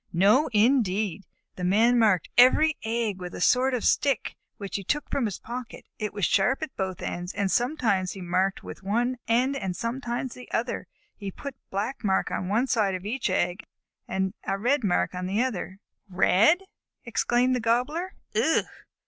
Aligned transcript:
"No 0.13 0.47
indeed! 0.51 1.27
The 1.57 1.63
Man 1.63 1.99
marked 1.99 2.29
every 2.35 2.75
egg 2.83 3.19
with 3.19 3.35
a 3.35 3.39
sort 3.39 3.75
of 3.75 3.83
stick, 3.83 4.35
which 4.57 4.75
he 4.77 4.83
took 4.83 5.07
from 5.11 5.25
his 5.25 5.37
pocket. 5.37 5.85
It 5.99 6.11
was 6.11 6.25
sharp 6.25 6.63
at 6.63 6.75
both 6.75 7.03
ends, 7.03 7.35
and 7.35 7.51
sometimes 7.51 8.13
he 8.13 8.19
marked 8.21 8.63
with 8.63 8.81
one 8.81 9.17
end 9.27 9.55
and 9.55 9.75
sometimes 9.75 10.35
with 10.35 10.49
the 10.49 10.57
other. 10.57 10.87
He 11.15 11.29
put 11.29 11.53
a 11.53 11.69
black 11.69 12.03
mark 12.03 12.31
on 12.31 12.47
one 12.47 12.65
side 12.65 12.95
of 12.95 13.05
each 13.05 13.29
egg 13.29 13.61
and 14.07 14.33
a 14.43 14.57
red 14.57 14.83
mark 14.83 15.13
on 15.13 15.27
the 15.27 15.43
other." 15.43 15.77
"Red!" 16.09 16.63
exclaimed 17.05 17.55
the 17.55 17.59
Gobbler. 17.59 18.15
"Ugh!" 18.33 18.65